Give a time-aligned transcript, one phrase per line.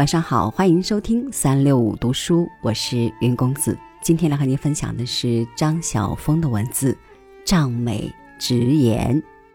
[0.00, 3.78] 晚上好，欢迎收听三六五读书，我是云公子。
[4.00, 6.94] 今天来和您分享的是张晓峰的文字
[7.44, 9.14] 《仗美直言》，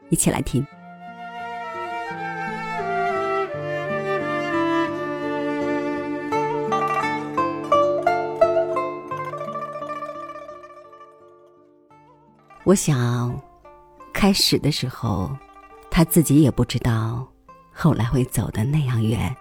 [0.09, 0.63] 一起来听。
[12.63, 13.41] 我想，
[14.13, 15.35] 开始的时候，
[15.89, 17.27] 他自己也不知道，
[17.73, 19.35] 后来会走的那样远。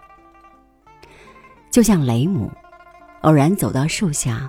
[1.75, 2.49] 就像雷姆，
[3.23, 4.49] 偶然走到树下，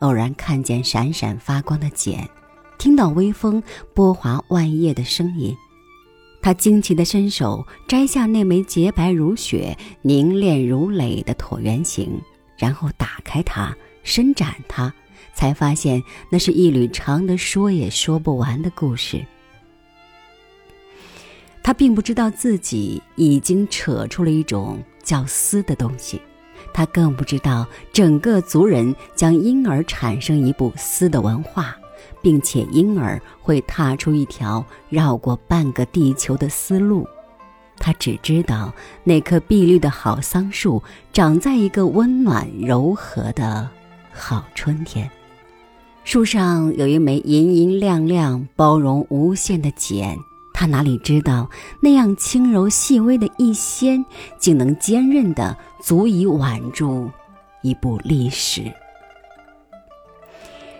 [0.00, 2.28] 偶然看见闪闪发光的茧，
[2.76, 3.62] 听到微风
[3.94, 5.56] 拨划万叶的声音，
[6.42, 12.20] 他惊奇的伸手摘下那枚洁白如雪、凝练如垒的椭圆形，
[12.58, 14.92] 然后打开它，伸展它。
[15.32, 19.24] 才发现，那是一缕长的说也说不完的故事。
[21.62, 26.20] 他并不知道自己已经扯出了一种叫丝的东西，
[26.76, 31.74] 他更不知道整个族人将因而产生一部丝的文化，
[32.20, 37.08] 并且因而会踏出一条绕过半个地球的丝路。
[37.78, 38.70] 他只知道
[39.04, 40.82] 那棵碧绿的好桑树
[41.14, 43.66] 长在一个温暖柔和的
[44.12, 45.10] 好春天。
[46.04, 50.18] 树上有一枚银银亮亮、包容无限的茧，
[50.58, 54.02] 他哪里知道那样轻柔细微的一掀，
[54.38, 57.10] 竟能坚韧的足以挽住
[57.60, 58.62] 一部历史。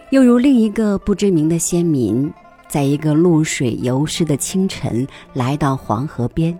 [0.08, 2.32] 又如另一个不知名的先民，
[2.66, 6.58] 在一个露水游湿的清晨，来到黄河边，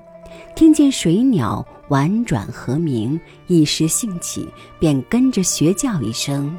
[0.55, 4.47] 听见水鸟婉转和鸣，一时兴起，
[4.79, 6.55] 便跟着学叫一声：“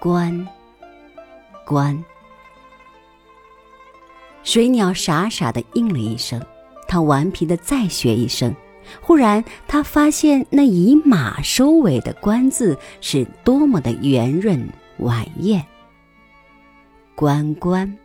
[0.00, 0.44] 关。”
[1.64, 2.04] 关。
[4.42, 6.40] 水鸟傻傻的应了一声，
[6.88, 8.54] 他顽皮的再学一声。
[9.00, 15.64] 忽然，他发现那以马收尾的“关”字是多么的圆润婉艳。
[17.14, 17.96] 关关，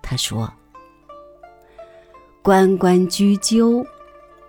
[0.00, 0.50] 他说。
[2.42, 3.84] 关关雎鸠，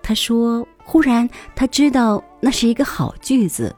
[0.02, 0.66] 他说。
[0.84, 3.76] 忽然，他知道那是一个好句子。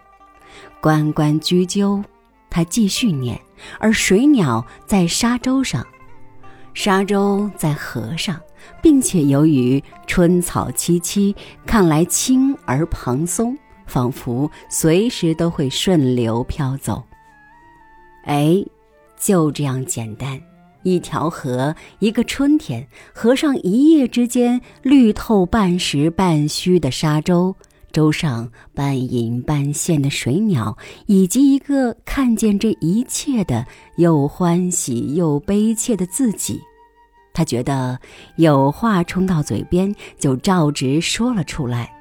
[0.82, 2.04] 关关雎鸠，
[2.50, 3.40] 他继续念。
[3.80, 5.86] 而水鸟在沙洲上，
[6.74, 8.40] 沙洲在河上，
[8.82, 11.36] 并且由于春草萋萋，
[11.66, 17.04] 看来轻而蓬松，仿佛随时都会顺流飘走。
[18.26, 18.64] 哎，
[19.18, 20.42] 就这样简单，
[20.84, 27.56] 一条河，一个春天，河上一夜之间绿透半实半虚的沙洲。
[27.94, 33.66] 舟上半隐半现的水鸟，以及一个看见这一切的
[33.98, 36.60] 又欢喜又悲切的自己，
[37.34, 38.00] 他觉得
[38.36, 41.94] 有话冲到嘴边，就照直说了出来：“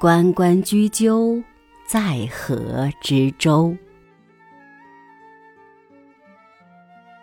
[0.00, 1.42] 关关雎鸠，
[1.86, 3.76] 在河之洲。”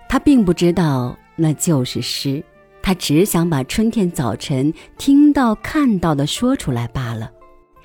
[0.08, 2.44] 他并不知道那就是诗，
[2.81, 7.31] 他只想把春天早晨听到看到的说出来罢了。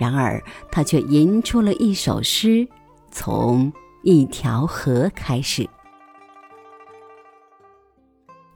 [0.02, 2.66] 然而，他却吟出了一首诗，
[3.12, 5.64] 从一条河开始。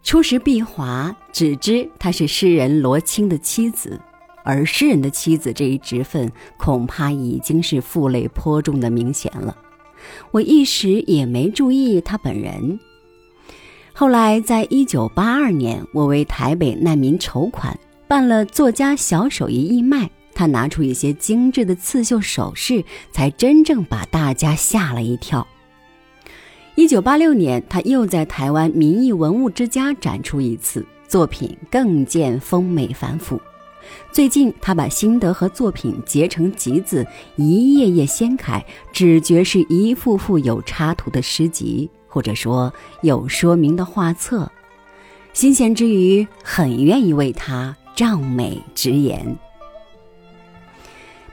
[0.02, 4.00] 初识毕华，只知她是诗人罗青的妻子，
[4.42, 9.56] 而诗人的妻子这一职分，恐怕已经是负累颇重的明显了。
[10.32, 12.80] 我一时也没注意他本人。
[13.92, 17.78] 后来，在一九八二年，我为台北难民筹款，
[18.08, 20.10] 办了作家小手艺义卖。
[20.36, 25.44] 他拿出一些精致的刺绣首饰，才真正把大家吓了一跳。
[26.76, 33.40] 一九八六年，他又在台湾民艺文物之家展出一次作品，更见丰美繁复。
[34.12, 42.70] 最近，他把心得和作品结成集子，一页页掀开，只觉是一幅幅有插图的诗集，或者说
[43.00, 44.50] 有说明的画册。
[45.32, 49.34] 新鲜之余，很愿意为他仗美直言。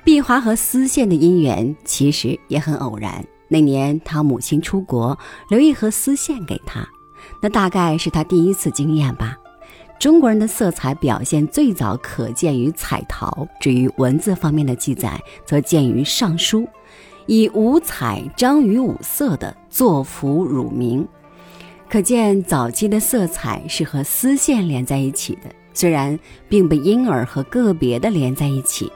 [0.04, 3.24] 碧华和丝线的姻缘其实也很偶然。
[3.48, 5.18] 那年他母亲出国，
[5.50, 6.86] 留一盒丝线给他，
[7.42, 9.38] 那大概是他第一次经验吧。
[10.00, 16.62] 中国人的色彩表现最早可见于彩陶，至于文字方面的记载，则见于《尚书》，
[17.26, 21.08] 以五彩章于五色的作符乳名，
[21.90, 26.20] 可见早期的色彩是和丝线连在一起的，虽然
[26.50, 28.92] 并不因而和个别的连在一起。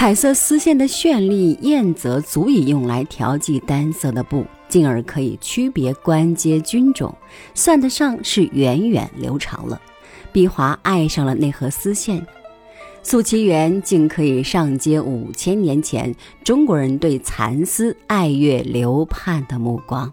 [0.00, 7.14] 彩色丝线的绚丽艳泽足以用来调剂单色的布，进而可以区别官阶军种，
[7.52, 9.78] 算得上是源远流长了。
[10.32, 12.26] 碧华爱上了那盒丝线，
[13.02, 20.10] 素其源竟可以上接五千年前中国人对蚕丝爱乐流盼的目光。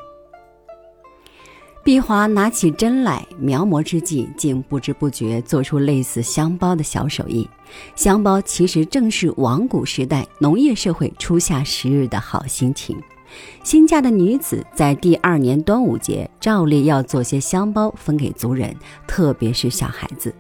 [1.88, 7.50] 碧华拿起针来描摹之际，竟不知不觉做出类似香包的小手艺。
[7.96, 13.02] 香包其实正是王古时代农业社会初夏时日的好心情。
[13.64, 18.76] 新嫁的女子在第二年端午节，照例要做些香包分给族人，
[19.08, 20.36] 特别是小孩子，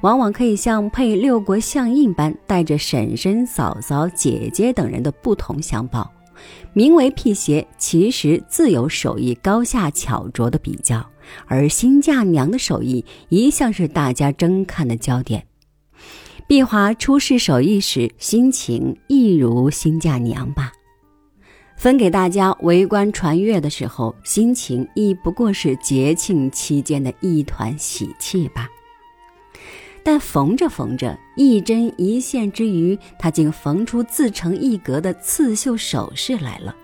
[0.00, 6.10] 往往可以像配六国相印般，带着婶婶、嫂嫂、姐姐等人的不同香包。
[6.72, 11.04] 名为辟邪，其实自有手艺高下巧拙的比较。
[11.46, 15.46] 而新嫁娘的手艺一向是大家争看的焦点。
[16.48, 20.72] 碧华出示手艺时，心情亦如新嫁娘吧。
[21.76, 28.68] 分给大家围观传阅的时候，心情亦不过是节庆期间的一团喜气吧。
[30.10, 36.74] 但缝着缝着，一针一线之余，他竟缝出自成一格的刺绣首饰来了。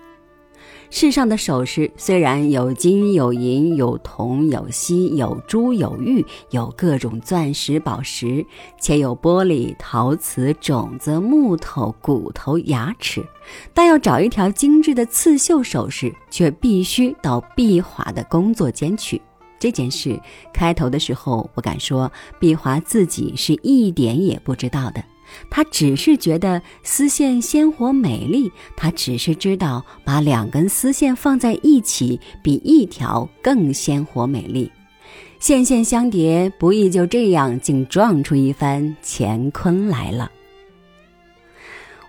[0.89, 8.45] 世上的首饰虽然有金有银有铜有锡有珠有玉有各种钻石宝石，
[8.79, 13.21] 且有玻璃陶瓷种子木头骨头牙齿，
[13.73, 19.21] 但要找一条精致的刺绣首饰，却必须到碧华的工作间去。
[19.59, 20.19] 这件事
[20.53, 25.03] 开头的时候，我敢说，碧华自己是一点也不知道的。
[25.49, 34.71] 他只是觉得丝线鲜活美丽，他只是知道把两根丝线放在一起，比一条更鲜活美丽。
[35.39, 40.31] 线线相叠，不易就这样，竟撞出一番乾坤来了。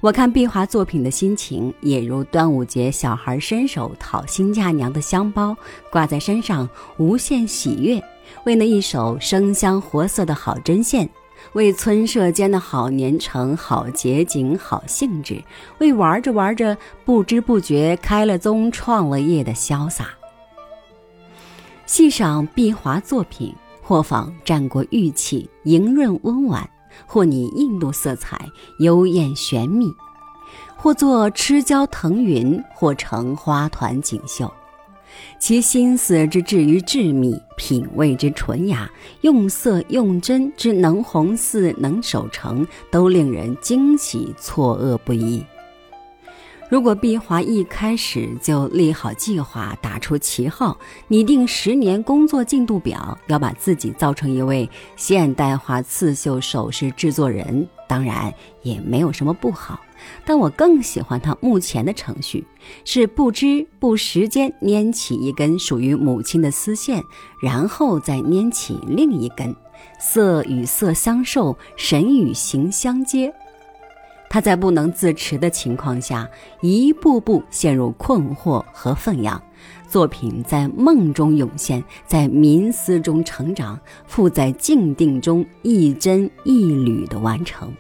[0.00, 5.56] 我看碧华作品的心情，也如端午节小孩伸手讨新嫁娘的香包，
[5.90, 6.68] 挂在身上
[6.98, 8.00] 无限喜悦，
[8.44, 11.10] 为那一手生香活色的好针线，
[11.54, 15.42] 为村社间的好年成、好节景、好兴致，
[15.78, 20.10] 为玩着玩着不知不觉开了宗、创了业的潇洒。
[21.86, 23.52] 细赏碧华作品，
[23.82, 26.70] 或仿战国玉器，莹润温婉。
[27.06, 29.94] 或拟印度色彩，幽艳玄秘；
[30.76, 34.52] 或作螭郊腾云，或成花团锦绣。
[35.40, 38.88] 其心思之至于致密，品味之纯雅，
[39.22, 45.44] 用色用针之能红似能守成，都令人惊喜错愕不已。
[46.68, 50.76] 如果毕华一开始就立好计划，打出旗号，
[51.08, 58.30] 拟定十年工作进度表，要把自己造成一位现代化刺绣首饰制作人，当然
[58.62, 59.80] 也没有什么不好。
[60.26, 62.44] 但我更喜欢他目前的程序，
[62.84, 67.02] 是不知不时间拈起一根属于母亲的丝线，
[67.42, 69.56] 然后再拈起另一根，
[69.98, 73.32] 色与色相授，神与形相接。
[74.28, 76.28] 他在不能自持的情况下，
[76.60, 79.40] 一步步陷入困惑和愤扬，
[79.88, 87.72] 作品在梦中涌现，在冥思中成长，附在静定中一针一缕的完成。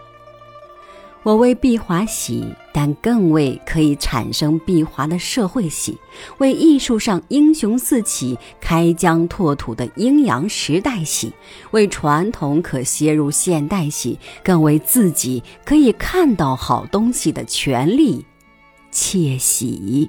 [1.24, 5.98] 我为毕华喜，但更为可以产生毕华的社会喜，
[6.38, 11.32] 为艺术上英雄四起、开疆拓土的阴阳时代喜，
[11.72, 18.24] 为传统可楔入现代喜，更为自己可以看到好东西的权利
[18.90, 20.08] 窃喜。